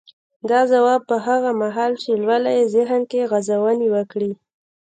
[0.49, 4.31] دا ځواب به هغه مهال چې لولئ يې ذهن کې غځونې وکړي.